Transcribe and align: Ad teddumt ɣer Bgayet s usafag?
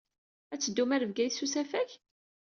Ad 0.53 0.59
teddumt 0.59 0.93
ɣer 0.93 1.03
Bgayet 1.09 1.35
s 1.37 1.43
usafag? 1.45 1.89